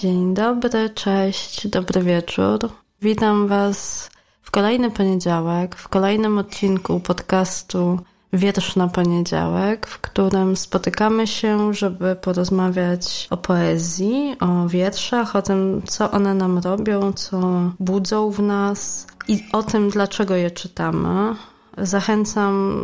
Dzień 0.00 0.34
dobry, 0.34 0.90
cześć, 0.90 1.68
dobry 1.68 2.02
wieczór. 2.02 2.58
Witam 3.02 3.48
Was 3.48 4.10
w 4.42 4.50
kolejny 4.50 4.90
poniedziałek, 4.90 5.76
w 5.76 5.88
kolejnym 5.88 6.38
odcinku 6.38 7.00
podcastu 7.00 7.98
Wiersz 8.32 8.76
na 8.76 8.88
poniedziałek, 8.88 9.86
w 9.86 10.00
którym 10.00 10.56
spotykamy 10.56 11.26
się, 11.26 11.74
żeby 11.74 12.16
porozmawiać 12.16 13.26
o 13.30 13.36
poezji, 13.36 14.36
o 14.40 14.68
wierszach, 14.68 15.36
o 15.36 15.42
tym, 15.42 15.82
co 15.86 16.10
one 16.10 16.34
nam 16.34 16.58
robią, 16.58 17.12
co 17.12 17.40
budzą 17.80 18.30
w 18.30 18.42
nas 18.42 19.06
i 19.28 19.44
o 19.52 19.62
tym, 19.62 19.90
dlaczego 19.90 20.36
je 20.36 20.50
czytamy. 20.50 21.34
Zachęcam 21.78 22.80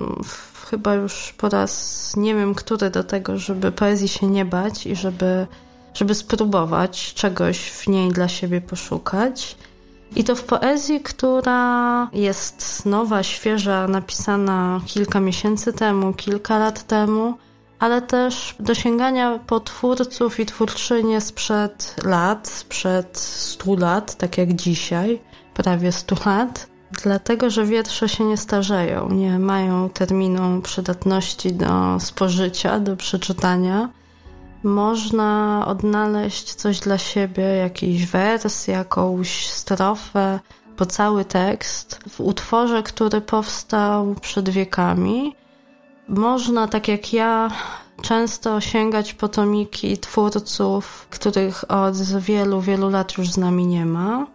chyba 0.70 0.95
już 0.95 1.34
po 1.37 1.48
raz 1.48 2.15
nie 2.17 2.34
wiem 2.34 2.55
który 2.55 2.91
do 2.91 3.05
tego, 3.05 3.39
żeby 3.39 3.73
poezji 3.73 4.09
się 4.09 4.27
nie 4.27 4.45
bać 4.45 4.87
i 4.87 4.97
żeby, 4.97 5.47
żeby 5.95 6.15
spróbować 6.15 7.15
czegoś 7.15 7.71
w 7.71 7.89
niej 7.89 8.12
dla 8.12 8.29
siebie 8.29 8.61
poszukać. 8.61 9.57
I 10.17 10.25
to 10.25 10.37
w 10.37 10.45
poezji, 10.45 11.01
która 11.01 12.09
jest 12.12 12.87
nowa, 12.87 13.23
świeża, 13.23 13.89
napisana 13.89 14.81
kilka 14.87 15.20
miesięcy 15.20 15.73
temu, 15.73 16.12
kilka 16.12 16.59
lat 16.59 16.83
temu, 16.83 17.34
ale 17.79 18.03
też 18.03 18.56
do 18.61 18.75
sięgania 18.75 19.39
po 19.47 19.61
twórców 19.61 20.41
i 20.41 20.47
twórczynie 20.47 21.20
sprzed 21.20 21.97
lat, 22.05 22.48
sprzed 22.48 23.19
stu 23.19 23.77
lat, 23.77 24.14
tak 24.14 24.39
jak 24.39 24.53
dzisiaj, 24.53 25.20
prawie 25.55 25.92
stu 25.92 26.17
lat, 26.27 26.67
dlatego 27.03 27.51
że 27.51 27.64
wiersze 27.64 28.09
się 28.09 28.25
nie 28.25 28.36
starzeją, 28.36 29.11
nie 29.11 29.39
mają 29.39 29.91
terminu 29.91 30.62
przydatności 30.62 31.53
do 31.53 32.01
spożycia, 32.01 32.81
do 32.81 32.97
przeczytania 32.97 33.89
można 34.62 35.64
odnaleźć 35.66 36.55
coś 36.55 36.80
dla 36.80 36.98
siebie, 36.98 37.42
jakiś 37.42 38.06
wers, 38.06 38.67
jakąś 38.67 39.47
strofę, 39.47 40.41
bo 40.78 40.86
cały 40.86 41.25
tekst 41.25 42.00
w 42.08 42.20
utworze, 42.20 42.83
który 42.83 43.20
powstał 43.20 44.14
przed 44.20 44.48
wiekami. 44.48 45.36
Można, 46.08 46.69
tak 46.69 46.89
jak 46.89 47.12
ja, 47.12 47.50
często 48.02 48.61
sięgać 48.61 49.14
po 49.14 49.28
tomiki 49.28 49.98
twórców, 49.98 51.06
których 51.11 51.70
od 51.70 51.97
wielu, 52.19 52.61
wielu 52.61 52.91
lat 52.91 53.19
już 53.19 53.30
z 53.30 53.36
nami 53.36 53.67
nie 53.67 53.86
ma. 53.86 54.27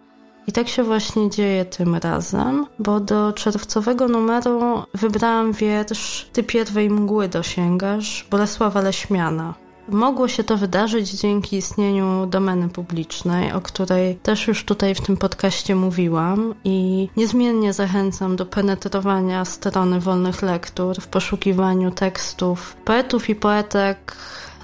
I 0.46 0.52
tak 0.52 0.68
się 0.68 0.82
właśnie 0.82 1.30
dzieje 1.30 1.64
tym 1.64 1.94
razem, 1.94 2.66
bo 2.78 3.00
do 3.00 3.32
czerwcowego 3.32 4.08
numeru 4.08 4.82
wybrałam 4.94 5.52
wiersz 5.52 6.28
Ty 6.32 6.42
pierwej 6.42 6.90
mgły 6.90 7.28
dosięgasz 7.28 8.26
Bolesława 8.30 8.80
Leśmiana. 8.80 9.65
Mogło 9.88 10.28
się 10.28 10.44
to 10.44 10.56
wydarzyć 10.56 11.10
dzięki 11.10 11.56
istnieniu 11.56 12.26
domeny 12.26 12.68
publicznej, 12.68 13.52
o 13.52 13.60
której 13.60 14.16
też 14.16 14.48
już 14.48 14.64
tutaj 14.64 14.94
w 14.94 15.00
tym 15.00 15.16
podcaście 15.16 15.74
mówiłam 15.74 16.54
i 16.64 17.08
niezmiennie 17.16 17.72
zachęcam 17.72 18.36
do 18.36 18.46
penetrowania 18.46 19.44
strony 19.44 20.00
wolnych 20.00 20.42
lektur 20.42 21.00
w 21.00 21.08
poszukiwaniu 21.08 21.90
tekstów 21.90 22.76
poetów 22.84 23.28
i 23.28 23.34
poetek 23.34 24.16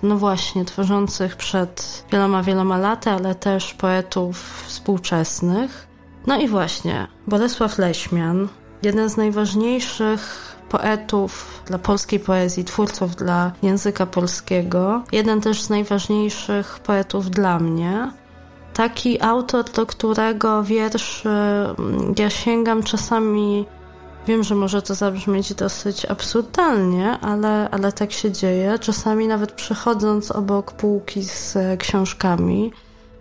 no 0.02 0.16
właśnie, 0.16 0.64
tworzących 0.64 1.36
przed 1.36 2.04
wieloma, 2.12 2.42
wieloma 2.42 2.78
laty, 2.78 3.10
ale 3.10 3.34
też 3.34 3.74
poetów 3.74 4.64
współczesnych. 4.66 5.86
No 6.26 6.40
i 6.40 6.48
właśnie, 6.48 7.06
Bolesław 7.26 7.78
Leśmian, 7.78 8.48
jeden 8.82 9.08
z 9.10 9.16
najważniejszych 9.16 10.52
poetów 10.68 11.62
dla 11.66 11.78
polskiej 11.78 12.20
poezji, 12.20 12.64
twórców 12.64 13.16
dla 13.16 13.52
języka 13.62 14.06
polskiego. 14.06 15.02
Jeden 15.12 15.40
też 15.40 15.62
z 15.62 15.70
najważniejszych 15.70 16.78
poetów 16.78 17.30
dla 17.30 17.58
mnie. 17.58 18.12
Taki 18.74 19.22
autor, 19.22 19.64
do 19.64 19.86
którego 19.86 20.62
wiersz 20.62 21.26
mm, 21.26 22.14
ja 22.18 22.30
sięgam 22.30 22.82
czasami. 22.82 23.66
Wiem, 24.26 24.42
że 24.42 24.54
może 24.54 24.82
to 24.82 24.94
zabrzmieć 24.94 25.54
dosyć 25.54 26.04
absurdalnie, 26.04 27.18
ale, 27.20 27.68
ale 27.70 27.92
tak 27.92 28.12
się 28.12 28.32
dzieje. 28.32 28.78
Czasami 28.78 29.26
nawet 29.26 29.52
przechodząc 29.52 30.30
obok 30.30 30.72
półki 30.72 31.22
z 31.22 31.56
książkami, 31.78 32.72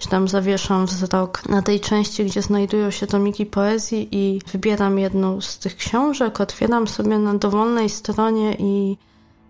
czy 0.01 0.09
tam 0.09 0.27
zawieszam 0.27 0.85
wzrok 0.85 1.49
na 1.49 1.61
tej 1.61 1.79
części, 1.79 2.25
gdzie 2.25 2.41
znajdują 2.41 2.91
się 2.91 3.07
tomiki 3.07 3.45
poezji 3.45 4.07
i 4.11 4.41
wybieram 4.51 4.99
jedną 4.99 5.41
z 5.41 5.59
tych 5.59 5.75
książek, 5.75 6.41
otwieram 6.41 6.87
sobie 6.87 7.19
na 7.19 7.33
dowolnej 7.33 7.89
stronie 7.89 8.55
i 8.59 8.97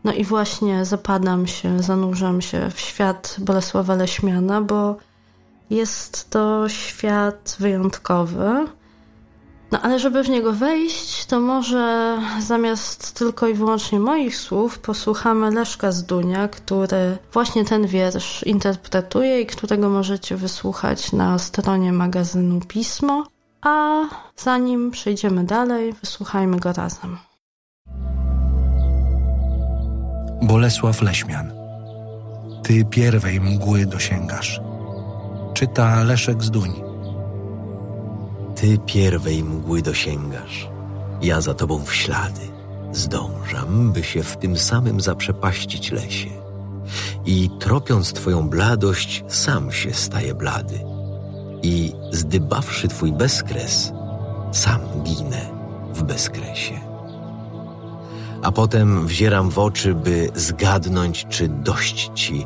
no 0.04 0.14
i 0.14 0.24
właśnie 0.24 0.86
zapadam 0.86 1.48
się, 1.48 1.84
zanurzam 1.84 2.42
się 2.42 2.70
w 2.74 2.80
świat 2.80 3.36
Bolesława 3.40 3.96
Leśmiana, 3.96 4.62
bo 4.62 4.96
jest 5.70 6.30
to 6.30 6.70
świat 6.70 7.56
wyjątkowy. 7.60 8.66
No 9.72 9.82
ale 9.82 10.00
żeby 10.00 10.24
w 10.24 10.30
niego 10.30 10.54
wejść, 10.54 11.26
to 11.26 11.40
może 11.40 12.18
zamiast 12.40 13.14
tylko 13.14 13.48
i 13.48 13.54
wyłącznie 13.54 14.00
moich 14.00 14.38
słów 14.38 14.80
posłuchamy 14.80 15.52
Leszka 15.52 15.92
z 15.92 16.04
Dunia, 16.04 16.48
który 16.48 17.18
właśnie 17.34 17.66
ten 17.66 17.88
wiersz 17.88 18.44
interpretuje 18.44 19.42
i 19.42 19.46
którego 19.46 19.90
możecie 19.90 20.38
wysłuchać 20.38 21.12
na 21.12 21.40
stronie 21.40 21.94
magazynu 21.94 22.60
Pismo. 22.68 23.26
A 23.62 24.02
zanim 24.36 24.92
przejdziemy 24.92 25.44
dalej, 25.44 25.94
wysłuchajmy 25.94 26.60
go 26.60 26.74
razem. 26.74 27.18
Bolesław 30.42 31.02
Leśmian. 31.02 31.52
Ty 32.64 32.86
pierwej 32.86 33.42
mgły 33.42 33.86
dosięgasz. 33.86 34.62
Czyta 35.54 36.04
Leszek 36.04 36.44
z 36.44 36.52
Duń. 36.52 36.91
Ty 38.62 38.78
pierwej 38.78 39.44
mgły 39.44 39.82
dosięgasz, 39.82 40.70
ja 41.22 41.42
za 41.42 41.54
tobą 41.54 41.86
w 41.86 41.94
ślady. 41.94 42.42
Zdążam, 42.92 43.92
by 43.92 44.04
się 44.04 44.24
w 44.24 44.38
tym 44.38 44.58
samym 44.58 45.02
zaprzepaścić 45.02 45.92
lesie. 45.92 46.30
I 47.26 47.50
tropiąc 47.60 48.14
twoją 48.14 48.50
bladość, 48.50 49.24
sam 49.28 49.72
się 49.72 49.94
staje 49.94 50.34
blady. 50.34 50.80
I 51.64 51.94
zdybawszy 52.12 52.88
twój 52.88 53.12
bezkres, 53.12 53.94
sam 54.52 54.82
ginę 55.04 55.50
w 55.94 56.04
bezkresie. 56.04 56.80
A 58.42 58.52
potem 58.52 59.08
wzieram 59.08 59.50
w 59.50 59.60
oczy, 59.60 59.96
by 59.96 60.30
zgadnąć, 60.36 61.26
czy 61.30 61.48
dość 61.48 62.12
ci, 62.16 62.46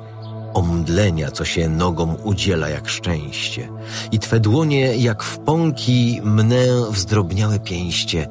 omdlenia, 0.56 1.32
co 1.32 1.46
się 1.46 1.70
nogom 1.70 2.16
udziela 2.24 2.70
jak 2.70 2.90
szczęście. 2.90 3.70
I 4.12 4.20
Twe 4.20 4.40
dłonie 4.40 4.96
jak 4.96 5.24
w 5.24 5.40
pąki 5.40 6.22
mnę 6.24 6.66
wzdrobniałe 6.92 7.60
pięście, 7.60 8.28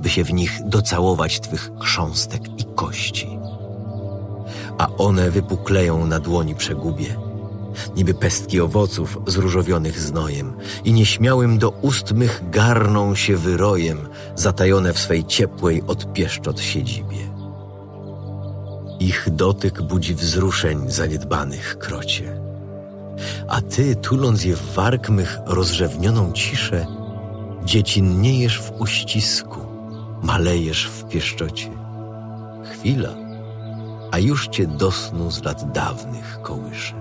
by 0.00 0.08
się 0.08 0.24
w 0.24 0.32
nich 0.32 0.60
docałować 0.64 1.40
Twych 1.40 1.70
chrząstek 1.80 2.42
i 2.60 2.64
kości. 2.74 3.38
A 4.78 4.88
one 4.98 5.30
wypukleją 5.30 6.06
na 6.06 6.20
dłoni 6.20 6.54
przegubie, 6.54 7.16
niby 7.96 8.14
pestki 8.14 8.60
owoców 8.60 9.18
zróżowionych 9.26 10.00
znojem 10.00 10.52
i 10.84 10.92
nieśmiałym 10.92 11.58
do 11.58 11.70
ust 11.70 12.12
mych 12.12 12.42
garną 12.50 13.14
się 13.14 13.36
wyrojem, 13.36 14.08
zatajone 14.34 14.92
w 14.92 14.98
swej 14.98 15.24
ciepłej 15.24 15.82
od 15.86 16.12
pieszczot 16.12 16.60
siedzibie. 16.60 17.35
Ich 19.00 19.28
dotyk 19.30 19.82
budzi 19.82 20.14
wzruszeń 20.14 20.90
zaniedbanych 20.90 21.78
krocie. 21.78 22.40
A 23.48 23.60
ty, 23.60 23.96
tuląc 23.96 24.44
je 24.44 24.56
w 24.56 24.74
warg 24.74 25.08
mych 25.08 25.38
rozrzewnioną 25.46 26.32
ciszę, 26.32 26.86
dziecinniejesz 27.64 28.60
w 28.62 28.80
uścisku, 28.80 29.60
malejesz 30.22 30.86
w 30.86 31.08
pieszczocie. 31.08 31.70
Chwila, 32.72 33.14
a 34.10 34.18
już 34.18 34.48
cię 34.48 34.66
do 34.66 34.90
snu 34.90 35.30
z 35.30 35.44
lat 35.44 35.72
dawnych 35.72 36.38
kołysze. 36.42 36.94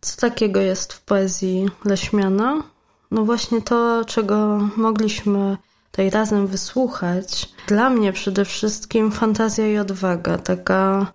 Co 0.00 0.20
takiego 0.20 0.60
jest 0.60 0.92
w 0.92 1.00
poezji 1.00 1.68
Leśmiana? 1.84 2.62
No 3.10 3.24
właśnie 3.24 3.62
to, 3.62 4.04
czego 4.04 4.68
mogliśmy 4.76 5.56
tutaj 5.90 6.10
razem 6.10 6.46
wysłuchać. 6.46 7.48
Dla 7.66 7.90
mnie 7.90 8.12
przede 8.12 8.44
wszystkim 8.44 9.12
fantazja 9.12 9.68
i 9.68 9.78
odwaga, 9.78 10.38
taka 10.38 11.12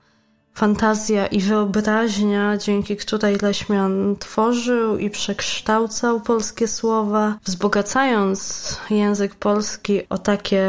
fantazja 0.54 1.28
i 1.28 1.42
wyobraźnia, 1.42 2.58
dzięki 2.58 2.96
której 2.96 3.38
Leśmian 3.42 4.16
tworzył 4.20 4.98
i 4.98 5.10
przekształcał 5.10 6.22
polskie 6.22 6.68
słowa, 6.68 7.38
wzbogacając 7.44 8.80
język 8.90 9.36
polski 9.36 10.10
o 10.10 10.18
takie 10.18 10.66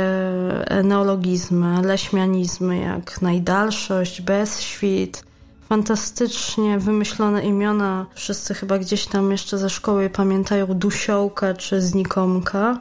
neologizmy, 0.84 1.82
leśmianizmy 1.82 2.78
jak 2.78 3.22
najdalszość, 3.22 4.20
bezświt, 4.20 5.24
fantastycznie 5.68 6.78
wymyślone 6.78 7.44
imiona. 7.44 8.06
Wszyscy 8.14 8.54
chyba 8.54 8.78
gdzieś 8.78 9.06
tam 9.06 9.32
jeszcze 9.32 9.58
ze 9.58 9.70
szkoły 9.70 10.10
pamiętają 10.10 10.66
Dusiołka 10.66 11.54
czy 11.54 11.80
Znikomka. 11.80 12.80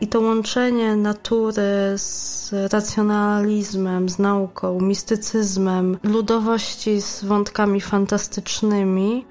I 0.00 0.08
to 0.08 0.20
łączenie 0.20 0.96
natury 0.96 1.92
z 1.96 2.50
racjonalizmem, 2.72 4.08
z 4.08 4.18
nauką, 4.18 4.80
mistycyzmem, 4.80 5.98
ludowości 6.02 7.00
z 7.00 7.24
wątkami 7.24 7.80
fantastycznymi, 7.80 9.24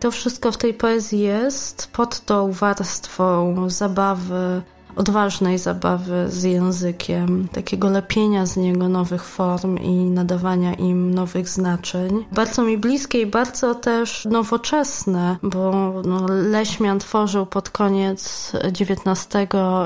to 0.00 0.10
wszystko 0.10 0.52
w 0.52 0.56
tej 0.56 0.74
poezji 0.74 1.20
jest 1.20 1.90
pod 1.92 2.20
tą 2.20 2.52
warstwą 2.52 3.54
zabawy, 3.70 4.62
odważnej 4.98 5.58
zabawy 5.58 6.26
z 6.28 6.42
językiem, 6.42 7.48
takiego 7.52 7.90
lepienia 7.90 8.46
z 8.46 8.56
niego 8.56 8.88
nowych 8.88 9.24
form 9.24 9.78
i 9.78 9.90
nadawania 9.90 10.74
im 10.74 11.14
nowych 11.14 11.48
znaczeń. 11.48 12.24
Bardzo 12.32 12.62
mi 12.62 12.78
bliskie 12.78 13.20
i 13.20 13.26
bardzo 13.26 13.74
też 13.74 14.24
nowoczesne, 14.24 15.36
bo 15.42 15.92
no, 16.04 16.26
Leśmian 16.28 16.98
tworzył 16.98 17.46
pod 17.46 17.70
koniec 17.70 18.52
XIX 18.80 19.28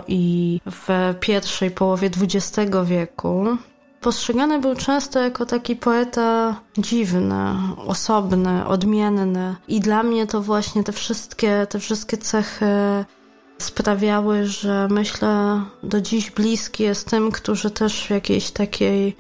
i 0.09 0.61
w 0.67 1.15
pierwszej 1.21 1.71
połowie 1.71 2.11
XX 2.21 2.71
wieku. 2.85 3.47
Postrzegany 4.01 4.59
był 4.59 4.75
często 4.75 5.21
jako 5.21 5.47
taki 5.47 5.77
poeta 5.77 6.61
dziwny, 6.79 7.55
osobny, 7.87 8.67
odmienny. 8.67 9.57
I 9.69 9.81
dla 9.81 10.03
mnie 10.03 10.27
to 10.27 10.43
właśnie 10.43 10.85
te 10.85 10.93
wszystkie, 10.93 11.67
te 11.71 11.79
wszystkie 11.79 12.19
cechy 12.19 12.67
sprawiały, 13.63 14.47
że 14.47 14.89
myślę 14.91 15.63
do 15.83 16.01
dziś 16.01 16.31
bliski 16.31 16.83
jest 16.83 17.11
tym, 17.11 17.33
którzy 17.33 17.71
też 17.71 18.07
w 18.07 18.11
jakiejś 18.11 18.51
takiej 18.51 19.17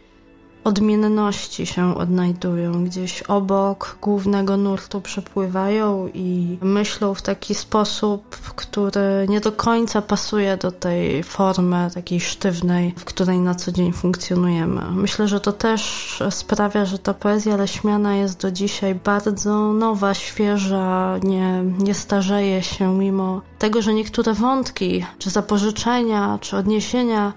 odmienności 0.64 1.66
się 1.66 1.96
odnajdują. 1.96 2.84
Gdzieś 2.84 3.22
obok 3.22 3.96
głównego 4.02 4.56
nurtu 4.56 5.00
przepływają 5.00 6.08
i 6.14 6.58
myślą 6.62 7.14
w 7.14 7.22
taki 7.22 7.54
sposób, 7.54 8.36
który 8.56 9.26
nie 9.28 9.40
do 9.40 9.52
końca 9.52 10.02
pasuje 10.02 10.56
do 10.56 10.72
tej 10.72 11.22
formy 11.22 11.90
takiej 11.94 12.20
sztywnej, 12.20 12.94
w 12.98 13.04
której 13.04 13.38
na 13.38 13.54
co 13.54 13.72
dzień 13.72 13.92
funkcjonujemy. 13.92 14.82
Myślę, 14.90 15.28
że 15.28 15.40
to 15.40 15.52
też 15.52 16.22
sprawia, 16.30 16.84
że 16.84 16.98
ta 16.98 17.14
poezja 17.14 17.56
leśmiana 17.56 18.16
jest 18.16 18.40
do 18.40 18.50
dzisiaj 18.50 18.94
bardzo 18.94 19.72
nowa, 19.72 20.14
świeża, 20.14 21.18
nie, 21.22 21.62
nie 21.78 21.94
starzeje 21.94 22.62
się 22.62 22.94
mimo 22.94 23.40
tego, 23.58 23.82
że 23.82 23.94
niektóre 23.94 24.34
wątki, 24.34 25.04
czy 25.18 25.30
zapożyczenia, 25.30 26.38
czy 26.40 26.56
odniesienia 26.56 27.32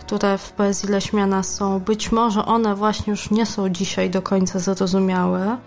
które 0.00 0.38
w 0.38 0.52
poezji 0.52 0.88
Leśmiana 0.88 1.42
są, 1.42 1.80
być 1.80 2.12
może 2.12 2.44
one 2.44 2.74
właśnie 2.74 3.10
już 3.10 3.30
nie 3.30 3.46
są 3.46 3.68
dzisiaj 3.68 4.10
do 4.10 4.22
końca 4.22 4.58
zrozumiałe. 4.58 5.58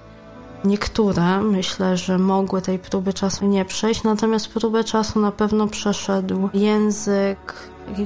Niektóre 0.66 1.42
myślę, 1.42 1.98
że 1.98 2.18
mogły 2.18 2.62
tej 2.62 2.80
próby 2.80 3.14
czasu 3.14 3.46
nie 3.46 3.66
przejść, 3.66 4.04
natomiast 4.04 4.48
próbę 4.48 4.84
czasu 4.84 5.20
na 5.20 5.32
pewno 5.32 5.68
przeszedł 5.68 6.50
język, 6.54 7.54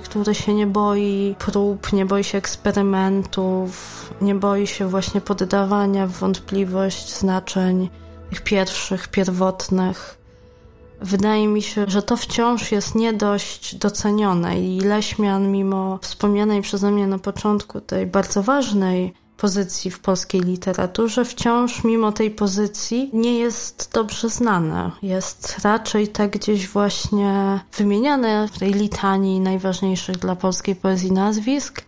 który 0.03 0.35
się 0.35 0.53
nie 0.53 0.67
boi 0.67 1.35
prób, 1.39 1.93
nie 1.93 2.05
boi 2.05 2.23
się 2.23 2.37
eksperymentów, 2.37 3.69
nie 4.21 4.35
boi 4.35 4.67
się 4.67 4.87
właśnie 4.87 5.21
poddawania 5.21 6.07
w 6.07 6.11
wątpliwość 6.11 7.15
znaczeń 7.15 7.89
tych 8.29 8.41
pierwszych, 8.41 9.07
pierwotnych. 9.07 10.17
Wydaje 11.01 11.47
mi 11.47 11.61
się, 11.61 11.85
że 11.87 12.01
to 12.01 12.17
wciąż 12.17 12.71
jest 12.71 12.95
nie 12.95 13.13
dość 13.13 13.75
docenione 13.75 14.59
i 14.59 14.79
Leśmian, 14.79 15.51
mimo 15.51 15.99
wspomnianej 16.01 16.61
przeze 16.61 16.91
mnie 16.91 17.07
na 17.07 17.19
początku 17.19 17.81
tej 17.81 18.07
bardzo 18.07 18.43
ważnej 18.43 19.13
pozycji 19.37 19.91
w 19.91 19.99
polskiej 19.99 20.41
literaturze, 20.41 21.25
wciąż 21.25 21.83
mimo 21.83 22.11
tej 22.11 22.31
pozycji 22.31 23.09
nie 23.13 23.39
jest 23.39 23.91
dobrze 23.93 24.29
znane. 24.29 24.91
Jest 25.01 25.59
raczej 25.63 26.07
tak 26.07 26.31
gdzieś 26.31 26.67
właśnie 26.67 27.59
wymieniane 27.77 28.47
w 28.47 28.59
tej 28.59 28.73
litanii 28.73 29.39
najważniejszych 29.39 30.17
dla 30.17 30.35
polskiej 30.35 30.75
poezji 30.75 31.11
nazwisk, 31.11 31.81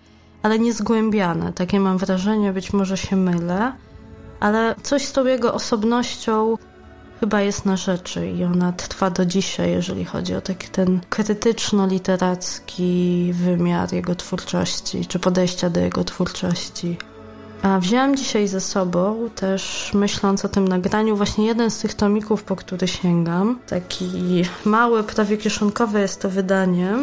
ale 0.43 0.59
nie 0.59 0.73
zgłębiane. 0.73 1.53
Takie 1.53 1.79
mam 1.79 1.97
wrażenie, 1.97 2.53
być 2.53 2.73
może 2.73 2.97
się 2.97 3.15
mylę, 3.15 3.73
ale 4.39 4.75
coś 4.83 5.05
z 5.05 5.13
tą 5.13 5.25
jego 5.25 5.53
osobnością 5.53 6.57
chyba 7.19 7.41
jest 7.41 7.65
na 7.65 7.77
rzeczy 7.77 8.29
i 8.29 8.43
ona 8.43 8.71
trwa 8.71 9.09
do 9.09 9.25
dzisiaj, 9.25 9.71
jeżeli 9.71 10.05
chodzi 10.05 10.35
o 10.35 10.41
taki 10.41 10.67
ten 10.67 10.99
krytyczno-literacki 11.09 13.33
wymiar 13.33 13.93
jego 13.93 14.15
twórczości, 14.15 15.05
czy 15.05 15.19
podejścia 15.19 15.69
do 15.69 15.79
jego 15.79 16.03
twórczości. 16.03 16.97
A 17.61 17.79
wzięłam 17.79 18.15
dzisiaj 18.15 18.47
ze 18.47 18.61
sobą, 18.61 19.29
też 19.35 19.91
myśląc 19.93 20.45
o 20.45 20.49
tym 20.49 20.67
nagraniu, 20.67 21.17
właśnie 21.17 21.45
jeden 21.45 21.71
z 21.71 21.77
tych 21.77 21.93
tomików, 21.93 22.43
po 22.43 22.55
który 22.55 22.87
sięgam. 22.87 23.59
Taki 23.67 24.41
mały, 24.65 25.03
prawie 25.03 25.37
kieszonkowe 25.37 26.01
jest 26.01 26.21
to 26.21 26.29
wydanie, 26.29 26.93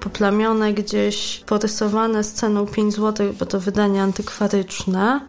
poplamione 0.00 0.72
gdzieś, 0.72 1.44
porysowane 1.46 2.24
sceną 2.24 2.66
5 2.66 2.94
zł, 2.94 3.32
bo 3.38 3.46
to 3.46 3.60
wydanie 3.60 4.02
antykwaryczne. 4.02 5.20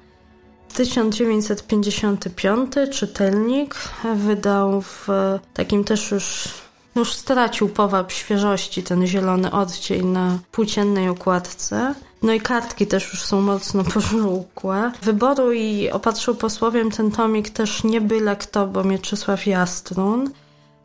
1955 0.72 2.74
czytelnik 2.92 3.76
wydał 4.16 4.82
w 4.82 5.08
takim 5.54 5.84
też 5.84 6.12
już 6.12 6.48
już 6.96 7.14
stracił 7.14 7.70
powab 7.70 8.12
świeżości 8.12 8.84
ten 8.84 9.08
zielony 9.08 9.52
odcień 9.52 10.06
na 10.06 10.40
płóciennej 10.52 11.10
okładce. 11.10 11.96
No 12.22 12.34
i 12.34 12.42
kartki 12.42 12.88
też 12.88 13.14
już 13.14 13.24
są 13.24 13.42
mocno 13.42 13.84
pożółkłe. 13.94 14.92
Wyboru 15.02 15.52
i 15.52 15.90
opatrzył 15.90 16.36
posłowiem 16.36 16.92
ten 16.92 17.12
tomik 17.12 17.50
też 17.50 17.84
nie 17.84 18.02
byle 18.02 18.36
kto, 18.36 18.68
bo 18.68 18.84
Mieczysław 18.84 19.48
Jastrun, 19.48 20.30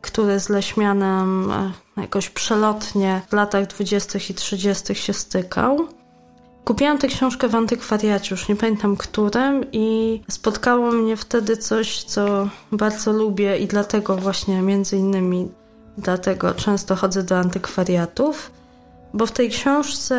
który 0.01 0.39
z 0.39 0.49
Leśmianem 0.49 1.51
e, 1.51 1.71
jakoś 2.01 2.29
przelotnie 2.29 3.21
w 3.29 3.33
latach 3.33 3.67
20. 3.67 4.19
i 4.29 4.33
30. 4.33 4.95
się 4.95 5.13
stykał. 5.13 5.87
Kupiłam 6.67 6.97
tę 6.97 7.07
książkę 7.07 7.47
w 7.47 7.55
antykwariacie, 7.55 8.35
już 8.35 8.49
nie 8.49 8.55
pamiętam 8.55 8.97
którym 8.97 9.63
i 9.71 10.21
spotkało 10.29 10.91
mnie 10.91 11.17
wtedy 11.17 11.57
coś, 11.57 12.03
co 12.03 12.49
bardzo 12.71 13.13
lubię 13.13 13.57
i 13.57 13.67
dlatego 13.67 14.15
właśnie 14.15 14.61
między 14.61 14.97
innymi 14.97 15.51
dlatego 15.97 16.53
często 16.53 16.95
chodzę 16.95 17.23
do 17.23 17.37
antykwariatów, 17.37 18.51
bo 19.13 19.25
w 19.25 19.31
tej 19.31 19.49
książce 19.49 20.17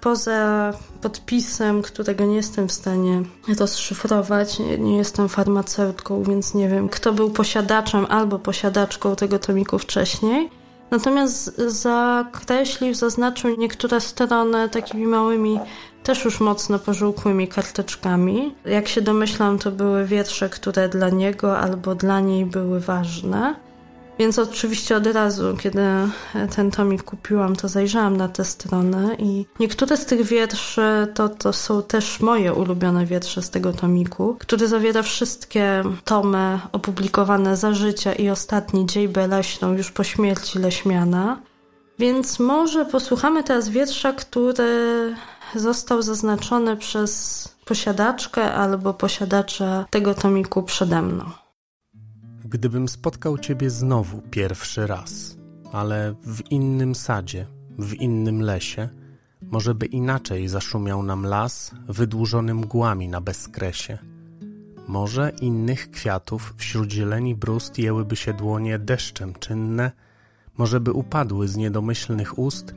poza 0.00 0.72
podpisem, 1.00 1.82
którego 1.82 2.24
nie 2.24 2.36
jestem 2.36 2.68
w 2.68 2.72
stanie 2.72 3.22
rozszyfrować, 3.58 4.58
nie, 4.58 4.78
nie 4.78 4.96
jestem 4.96 5.28
farmaceutką, 5.28 6.22
więc 6.22 6.54
nie 6.54 6.68
wiem, 6.68 6.88
kto 6.88 7.12
był 7.12 7.30
posiadaczem 7.30 8.06
albo 8.08 8.38
posiadaczką 8.38 9.16
tego 9.16 9.38
tomiku 9.38 9.78
wcześniej, 9.78 10.50
Natomiast 10.92 11.56
zakreślił, 11.58 12.94
zaznaczył 12.94 13.56
niektóre 13.56 14.00
strony 14.00 14.68
takimi 14.68 15.06
małymi, 15.06 15.60
też 16.02 16.24
już 16.24 16.40
mocno 16.40 16.78
pożółkłymi 16.78 17.48
karteczkami. 17.48 18.54
Jak 18.64 18.88
się 18.88 19.00
domyślam, 19.00 19.58
to 19.58 19.70
były 19.70 20.06
wiersze, 20.06 20.48
które 20.48 20.88
dla 20.88 21.08
niego 21.08 21.58
albo 21.58 21.94
dla 21.94 22.20
niej 22.20 22.46
były 22.46 22.80
ważne. 22.80 23.54
Więc 24.18 24.38
oczywiście 24.38 24.96
od 24.96 25.06
razu, 25.06 25.56
kiedy 25.56 25.82
ten 26.56 26.70
tomik 26.70 27.02
kupiłam, 27.02 27.56
to 27.56 27.68
zajrzałam 27.68 28.16
na 28.16 28.28
tę 28.28 28.44
stronę 28.44 29.16
i 29.18 29.46
niektóre 29.60 29.96
z 29.96 30.06
tych 30.06 30.22
wierszy 30.22 31.08
to, 31.14 31.28
to 31.28 31.52
są 31.52 31.82
też 31.82 32.20
moje 32.20 32.52
ulubione 32.54 33.06
wiersze 33.06 33.42
z 33.42 33.50
tego 33.50 33.72
tomiku, 33.72 34.36
który 34.38 34.68
zawiera 34.68 35.02
wszystkie 35.02 35.82
tomy 36.04 36.60
opublikowane 36.72 37.56
za 37.56 37.74
życia 37.74 38.12
i 38.12 38.30
ostatni 38.30 38.86
dziejbę 38.86 39.26
leśną 39.26 39.72
już 39.72 39.90
po 39.90 40.04
śmierci 40.04 40.58
Leśmiana. 40.58 41.40
Więc 41.98 42.38
może 42.38 42.84
posłuchamy 42.84 43.44
teraz 43.44 43.68
wiersza, 43.68 44.12
który 44.12 45.14
został 45.54 46.02
zaznaczony 46.02 46.76
przez 46.76 47.48
posiadaczkę 47.64 48.54
albo 48.54 48.94
posiadacza 48.94 49.84
tego 49.90 50.14
tomiku 50.14 50.62
przede 50.62 51.02
mną 51.02 51.41
gdybym 52.52 52.88
spotkał 52.88 53.38
Ciebie 53.38 53.70
znowu 53.70 54.22
pierwszy 54.30 54.86
raz, 54.86 55.36
ale 55.72 56.14
w 56.22 56.50
innym 56.50 56.94
sadzie, 56.94 57.46
w 57.78 57.94
innym 57.94 58.42
lesie, 58.42 58.88
może 59.42 59.74
by 59.74 59.86
inaczej 59.86 60.48
zaszumiał 60.48 61.02
nam 61.02 61.26
las, 61.26 61.74
wydłużony 61.88 62.54
mgłami 62.54 63.08
na 63.08 63.20
bezkresie. 63.20 63.98
Może 64.88 65.32
innych 65.40 65.90
kwiatów 65.90 66.54
wśród 66.56 66.92
zieleni 66.92 67.34
brust 67.34 67.78
jęłyby 67.78 68.16
się 68.16 68.32
dłonie 68.32 68.78
deszczem 68.78 69.34
czynne, 69.34 69.92
może 70.58 70.80
by 70.80 70.92
upadły 70.92 71.48
z 71.48 71.56
niedomyślnych 71.56 72.38
ust 72.38 72.74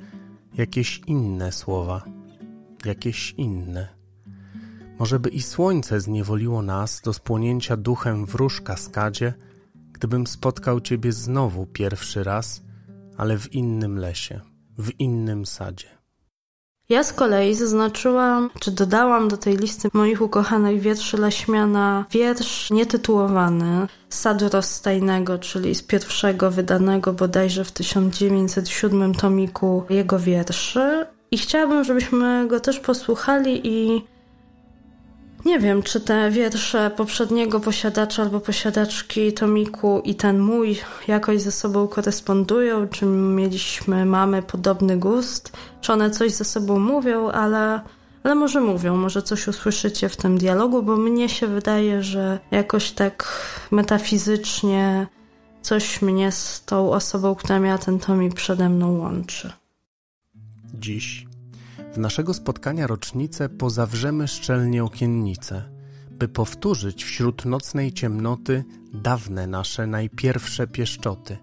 jakieś 0.53 1.01
inne 1.07 1.51
słowa, 1.51 2.03
jakieś 2.85 3.31
inne. 3.31 3.87
Może 4.99 5.19
by 5.19 5.29
i 5.29 5.41
słońce 5.41 6.01
zniewoliło 6.01 6.61
nas 6.61 7.01
do 7.01 7.13
spłonięcia 7.13 7.77
duchem 7.77 8.25
w 8.25 8.35
róż 8.35 8.61
kaskadzie, 8.61 9.33
gdybym 9.95 10.27
spotkał 10.27 10.81
Ciebie 10.81 11.11
znowu 11.11 11.65
pierwszy 11.65 12.23
raz, 12.23 12.61
ale 13.17 13.37
w 13.37 13.53
innym 13.53 13.97
lesie, 13.97 14.41
w 14.77 14.99
innym 14.99 15.45
sadzie. 15.45 15.87
Ja 16.89 17.03
z 17.03 17.13
kolei 17.13 17.55
zaznaczyłam, 17.55 18.49
czy 18.59 18.71
dodałam 18.71 19.27
do 19.27 19.37
tej 19.37 19.57
listy 19.57 19.89
moich 19.93 20.21
ukochanych 20.21 20.81
wierszy 20.81 21.17
Leśmiana 21.17 22.05
wiersz 22.11 22.71
nietytułowany 22.71 23.87
Sadu 24.09 24.49
Rozstajnego, 24.49 25.37
czyli 25.37 25.75
z 25.75 25.83
pierwszego 25.83 26.51
wydanego 26.51 27.13
bodajże 27.13 27.65
w 27.65 27.71
1907 27.71 29.15
tomiku 29.15 29.83
jego 29.89 30.19
wierszy. 30.19 31.05
I 31.31 31.37
chciałabym, 31.37 31.83
żebyśmy 31.83 32.47
go 32.47 32.59
też 32.59 32.79
posłuchali 32.79 33.61
i 33.63 34.05
nie 35.45 35.59
wiem, 35.59 35.83
czy 35.83 36.01
te 36.01 36.31
wiersze 36.31 36.91
poprzedniego 36.97 37.59
posiadacza 37.59 38.23
albo 38.23 38.39
posiadaczki 38.39 39.33
tomiku 39.33 40.01
i 40.05 40.15
ten 40.15 40.39
mój 40.39 40.77
jakoś 41.07 41.41
ze 41.41 41.51
sobą 41.51 41.87
korespondują, 41.87 42.87
czy 42.87 43.05
mieliśmy, 43.05 44.05
mamy 44.05 44.43
podobny 44.43 44.97
gust, 44.97 45.57
czy 45.81 45.93
one 45.93 46.11
coś 46.11 46.31
ze 46.31 46.45
sobą 46.45 46.79
mówią, 46.79 47.29
ale, 47.29 47.81
ale 48.23 48.35
może 48.35 48.61
mówią, 48.61 48.97
może 48.97 49.21
coś 49.21 49.47
usłyszycie 49.47 50.09
w 50.09 50.17
tym 50.17 50.37
dialogu, 50.37 50.83
bo 50.83 50.97
mnie 50.97 51.29
się 51.29 51.47
wydaje, 51.47 52.03
że 52.03 52.39
jakoś 52.51 52.91
tak 52.91 53.41
metafizycznie 53.71 55.07
coś 55.61 56.01
mnie 56.01 56.31
z 56.31 56.63
tą 56.65 56.91
osobą, 56.91 57.35
która 57.35 57.59
miała 57.59 57.77
ten 57.77 57.99
tomik 57.99 58.33
przede 58.33 58.69
mną 58.69 58.97
łączy. 58.97 59.51
Dziś 60.73 61.25
naszego 61.97 62.33
spotkania 62.33 62.87
rocznicę 62.87 63.49
pozawrzemy 63.49 64.27
szczelnie 64.27 64.83
okiennice, 64.83 65.69
by 66.11 66.27
powtórzyć 66.27 67.03
wśród 67.03 67.45
nocnej 67.45 67.93
ciemnoty 67.93 68.63
dawne 68.93 69.47
nasze 69.47 69.87
najpierwsze 69.87 70.67
pieszczoty. 70.67 71.37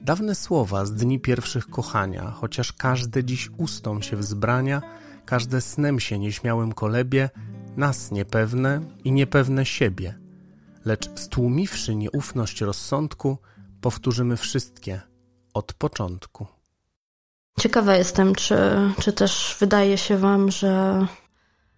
Dawne 0.00 0.34
słowa 0.34 0.86
z 0.86 0.94
dni 0.94 1.20
pierwszych 1.20 1.66
kochania, 1.70 2.30
chociaż 2.30 2.72
każde 2.72 3.24
dziś 3.24 3.50
ustom 3.56 4.02
się 4.02 4.16
wzbrania, 4.16 4.82
każde 5.24 5.60
snem 5.60 6.00
się 6.00 6.18
nieśmiałym 6.18 6.72
kolebie, 6.72 7.30
nas 7.76 8.10
niepewne 8.10 8.80
i 9.04 9.12
niepewne 9.12 9.66
siebie. 9.66 10.18
Lecz 10.84 11.20
stłumiwszy 11.20 11.94
nieufność 11.94 12.60
rozsądku, 12.60 13.38
powtórzymy 13.80 14.36
wszystkie 14.36 15.00
od 15.54 15.72
początku. 15.72 16.57
Ciekawa 17.58 17.96
jestem, 17.96 18.34
czy, 18.34 18.56
czy 19.00 19.12
też 19.12 19.56
wydaje 19.60 19.98
się 19.98 20.16
Wam, 20.16 20.50
że 20.50 21.06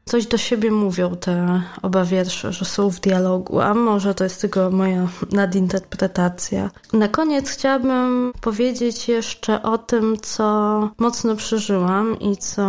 coś 0.05 0.27
do 0.27 0.39
siebie 0.39 0.71
mówią 0.71 1.17
te 1.17 1.63
oba 1.83 2.05
wiersze, 2.05 2.53
że 2.53 2.65
są 2.65 2.91
w 2.91 3.01
dialogu, 3.01 3.61
a 3.61 3.75
może 3.75 4.15
to 4.15 4.25
jest 4.25 4.41
tylko 4.41 4.71
moja 4.71 5.09
nadinterpretacja. 5.33 6.71
Na 6.93 7.09
koniec 7.09 7.51
chciałabym 7.51 8.33
powiedzieć 8.41 9.09
jeszcze 9.09 9.63
o 9.63 9.79
tym, 9.79 10.17
co 10.23 10.89
mocno 10.99 11.37
przeżyłam 11.37 12.21
i 12.21 12.37
co, 12.37 12.63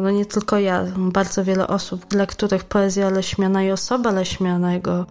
no 0.00 0.10
nie 0.10 0.26
tylko 0.26 0.58
ja, 0.58 0.84
bardzo 0.96 1.44
wiele 1.44 1.68
osób, 1.68 2.06
dla 2.06 2.26
których 2.26 2.64
poezja 2.64 3.10
Leśmiana 3.10 3.62
i 3.62 3.70
osoba 3.70 4.10
Leśmianego 4.10 5.06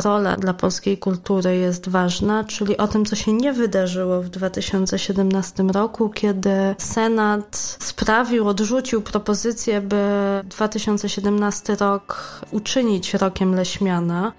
rola 0.00 0.36
dla 0.36 0.54
polskiej 0.54 0.98
kultury 0.98 1.56
jest 1.56 1.88
ważna, 1.88 2.44
czyli 2.44 2.76
o 2.76 2.88
tym, 2.88 3.04
co 3.04 3.16
się 3.16 3.32
nie 3.32 3.52
wydarzyło 3.52 4.22
w 4.22 4.28
2017 4.28 5.62
roku, 5.62 6.08
kiedy 6.08 6.50
Senat 6.78 7.76
sprawił, 7.80 8.48
odrzucił 8.48 9.02
propozycję, 9.02 9.80
by 9.80 9.96
2017 10.44 11.76
rok 11.76 12.40
uczynić 12.50 13.14
rokiem 13.14 13.54
Leśmiana. 13.54 14.32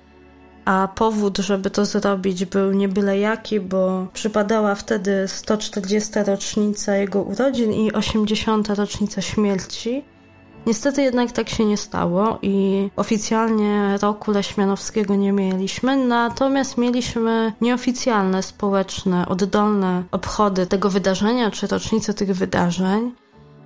A 0.66 0.88
powód, 0.96 1.38
żeby 1.38 1.70
to 1.70 1.86
zrobić, 1.86 2.46
był 2.46 2.72
nie 2.72 2.88
byle 2.88 3.20
jaki, 3.20 3.60
bo 3.60 4.08
przypadała 4.14 4.76
wtedy 4.76 5.28
140. 5.28 6.12
rocznica 6.28 6.96
jego 6.96 7.22
urodzin 7.22 7.74
i 7.74 7.94
80. 7.94 8.70
rocznica 8.70 9.22
śmierci. 9.22 10.04
Niestety 10.68 11.02
jednak 11.02 11.32
tak 11.32 11.50
się 11.50 11.66
nie 11.66 11.78
stało 11.78 12.40
i 12.42 12.90
oficjalnie 12.96 13.98
roku 14.02 14.32
Leśmianowskiego 14.32 15.16
nie 15.16 15.32
mieliśmy, 15.34 15.98
natomiast 15.98 16.78
mieliśmy 16.78 17.54
nieoficjalne, 17.62 18.44
społeczne, 18.44 19.28
oddolne 19.28 20.04
obchody 20.12 20.66
tego 20.66 20.90
wydarzenia 20.90 21.52
czy 21.52 21.68
rocznicy 21.68 22.14
tych 22.14 22.34
wydarzeń 22.34 23.12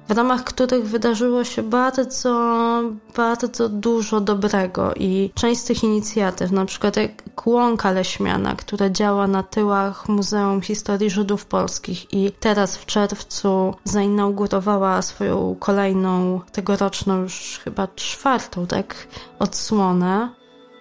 w 0.07 0.11
ramach 0.11 0.43
których 0.43 0.85
wydarzyło 0.85 1.43
się 1.43 1.63
bardzo, 1.63 2.81
bardzo 3.15 3.69
dużo 3.69 4.21
dobrego 4.21 4.93
i 4.95 5.31
część 5.35 5.61
z 5.61 5.63
tych 5.63 5.83
inicjatyw, 5.83 6.51
na 6.51 6.65
przykład 6.65 6.97
jak 6.97 7.11
Łąka 7.47 7.91
Leśmiana, 7.91 8.55
która 8.55 8.89
działa 8.89 9.27
na 9.27 9.43
tyłach 9.43 10.09
Muzeum 10.09 10.61
Historii 10.61 11.09
Żydów 11.09 11.45
Polskich 11.45 12.13
i 12.13 12.31
teraz 12.39 12.77
w 12.77 12.85
czerwcu 12.85 13.73
zainaugurowała 13.83 15.01
swoją 15.01 15.55
kolejną, 15.59 16.41
tegoroczną 16.51 17.21
już 17.21 17.59
chyba 17.63 17.87
czwartą, 17.95 18.67
tak, 18.67 19.07
odsłonę. 19.39 20.29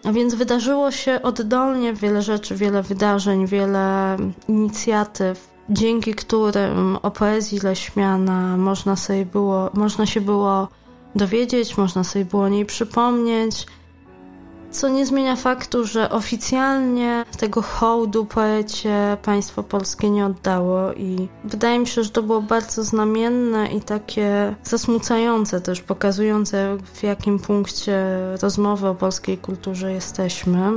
A 0.05 0.13
więc 0.13 0.35
wydarzyło 0.35 0.91
się 0.91 1.23
oddolnie 1.23 1.95
wiele 1.95 2.23
rzeczy, 2.23 2.57
wiele 2.57 2.83
wydarzeń, 2.83 3.47
wiele 3.47 4.17
inicjatyw, 4.49 5.50
dzięki 5.71 6.15
którym 6.15 6.99
o 7.03 7.11
poezji 7.11 7.61
Leśmiana 7.63 8.57
można, 8.57 8.97
sobie 8.97 9.27
było, 9.27 9.71
można 9.75 10.07
się 10.07 10.21
było 10.21 10.69
dowiedzieć, 11.15 11.77
można 11.77 12.05
sobie 12.05 12.25
było 12.25 12.43
o 12.43 12.49
niej 12.49 12.67
przypomnieć, 12.67 13.67
co 14.71 14.89
nie 14.89 15.07
zmienia 15.07 15.37
faktu, 15.37 15.85
że 15.85 16.11
oficjalnie 16.11 17.25
tego 17.39 17.63
hołdu 17.63 18.25
poecie 18.25 19.17
państwo 19.23 19.63
polskie 19.63 20.11
nie 20.11 20.27
oddało 20.27 20.93
i 20.93 21.29
wydaje 21.45 21.79
mi 21.79 21.87
się, 21.87 22.05
że 22.05 22.11
to 22.11 22.23
było 22.23 22.43
bardzo 22.43 22.85
znamienne 22.85 23.73
i 23.73 23.81
takie 23.81 24.55
zasmucające 24.63 25.61
też, 25.61 25.81
pokazujące 25.81 26.77
w 26.95 27.03
jakim 27.03 27.39
punkcie 27.39 28.05
rozmowy 28.43 28.89
o 28.89 28.95
polskiej 28.95 29.39
kulturze 29.39 29.93
jesteśmy. 29.93 30.73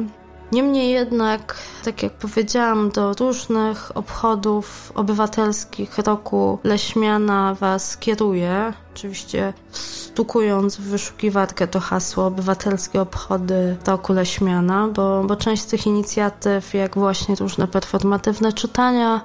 Niemniej 0.53 0.91
jednak, 0.91 1.57
tak 1.83 2.03
jak 2.03 2.13
powiedziałam, 2.13 2.89
do 2.89 3.13
różnych 3.13 3.97
obchodów 3.97 4.91
obywatelskich 4.95 5.97
roku 5.97 6.59
Leśmiana 6.63 7.55
Was 7.55 7.97
kieruje. 7.97 8.73
Oczywiście 8.95 9.53
stukując 9.71 10.77
w 10.77 10.81
wyszukiwarkę 10.81 11.67
to 11.67 11.79
hasło 11.79 12.25
obywatelskie 12.25 13.01
obchody 13.01 13.77
roku 13.87 14.13
Leśmiana, 14.13 14.87
bo, 14.87 15.23
bo 15.23 15.35
część 15.35 15.63
z 15.63 15.65
tych 15.65 15.87
inicjatyw, 15.87 16.73
jak 16.73 16.95
właśnie 16.95 17.35
różne 17.35 17.67
performatywne 17.67 18.53
czytania, 18.53 19.21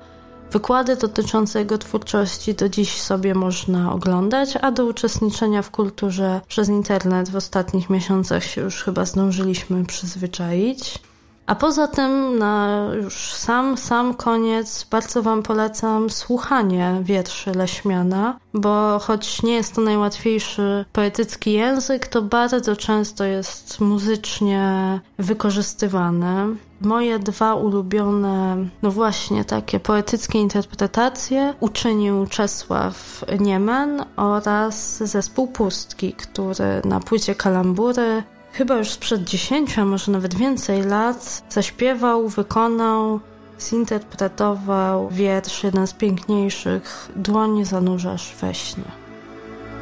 Wykłady 0.52 0.96
dotyczące 0.96 1.58
jego 1.58 1.78
twórczości 1.78 2.54
do 2.54 2.68
dziś 2.68 3.02
sobie 3.02 3.34
można 3.34 3.92
oglądać, 3.92 4.58
a 4.62 4.70
do 4.70 4.86
uczestniczenia 4.86 5.62
w 5.62 5.70
kulturze 5.70 6.40
przez 6.48 6.68
internet 6.68 7.30
w 7.30 7.36
ostatnich 7.36 7.90
miesiącach 7.90 8.44
się 8.44 8.60
już 8.60 8.82
chyba 8.82 9.04
zdążyliśmy 9.04 9.84
przyzwyczaić. 9.84 10.98
A 11.48 11.54
poza 11.54 11.86
tym, 11.86 12.38
na 12.38 12.86
już 13.02 13.32
sam, 13.32 13.78
sam 13.78 14.14
koniec, 14.14 14.86
bardzo 14.90 15.22
Wam 15.22 15.42
polecam 15.42 16.10
słuchanie 16.10 17.00
wierszy 17.02 17.52
Leśmiana, 17.52 18.38
bo 18.54 18.98
choć 18.98 19.42
nie 19.42 19.54
jest 19.54 19.74
to 19.74 19.80
najłatwiejszy 19.80 20.84
poetycki 20.92 21.52
język, 21.52 22.06
to 22.06 22.22
bardzo 22.22 22.76
często 22.76 23.24
jest 23.24 23.80
muzycznie 23.80 25.00
wykorzystywane. 25.18 26.46
Moje 26.80 27.18
dwa 27.18 27.54
ulubione, 27.54 28.56
no 28.82 28.90
właśnie 28.90 29.44
takie 29.44 29.80
poetyckie 29.80 30.38
interpretacje 30.38 31.54
uczynił 31.60 32.26
Czesław 32.26 33.24
Niemen 33.40 34.04
oraz 34.16 34.96
zespół 34.96 35.46
Pustki, 35.46 36.12
który 36.12 36.82
na 36.84 37.00
płycie 37.00 37.34
Kalambury 37.34 38.22
chyba 38.58 38.76
już 38.76 38.90
sprzed 38.90 39.24
10, 39.24 39.78
a 39.78 39.84
może 39.84 40.12
nawet 40.12 40.34
więcej 40.34 40.82
lat, 40.82 41.42
zaśpiewał, 41.48 42.28
wykonał, 42.28 43.20
zinterpretował 43.60 45.08
wiersz, 45.08 45.64
jeden 45.64 45.86
z 45.86 45.92
piękniejszych, 45.92 47.08
Dłonie 47.16 47.64
zanurzasz 47.64 48.34
we 48.40 48.54
śnie. 48.54 48.84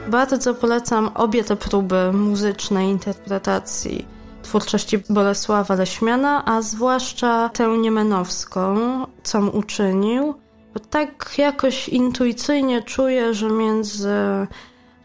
Bardzo 0.09 0.54
polecam 0.54 1.11
obie 1.14 1.45
te 1.45 1.56
próby 1.56 2.12
muzycznej 2.12 2.88
interpretacji 2.88 4.06
twórczości 4.42 4.99
Bolesława 5.11 5.75
Leśmiana, 5.75 6.45
a 6.45 6.62
zwłaszcza 6.62 7.49
tę 7.49 7.78
niemenowską, 7.78 8.76
co 9.23 9.40
uczynił, 9.40 10.35
bo 10.75 10.80
tak 10.80 11.35
jakoś 11.38 11.88
intuicyjnie 11.88 12.83
czuję, 12.83 13.35
że 13.35 13.50
między 13.50 14.16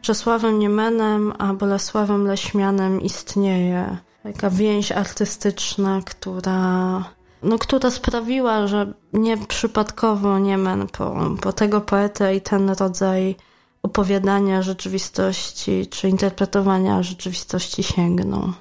Czesławem 0.01 0.59
Niemenem 0.59 1.33
a 1.37 1.53
Bolesławem 1.53 2.27
Leśmianem 2.27 3.01
istnieje 3.01 3.97
taka 4.23 4.49
więź 4.49 4.91
artystyczna, 4.91 6.01
która, 6.05 7.03
no, 7.43 7.57
która 7.57 7.91
sprawiła, 7.91 8.67
że 8.67 8.93
nieprzypadkowo 9.13 10.39
Niemen 10.39 10.87
po, 10.87 11.15
po 11.41 11.53
tego 11.53 11.81
poetę 11.81 12.35
i 12.35 12.41
ten 12.41 12.69
rodzaj 12.69 13.35
opowiadania 13.83 14.61
rzeczywistości 14.61 15.87
czy 15.87 16.09
interpretowania 16.09 17.03
rzeczywistości 17.03 17.83
sięgną. 17.83 18.53